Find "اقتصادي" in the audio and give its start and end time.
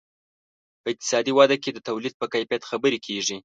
0.93-1.31